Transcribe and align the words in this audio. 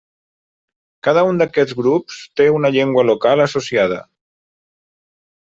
Cada 1.07 1.23
un 1.31 1.41
d'aquests 1.41 1.75
grups 1.83 2.17
té 2.41 2.49
una 2.55 2.73
llengua 2.79 3.07
local 3.13 3.47
associada. 3.49 4.03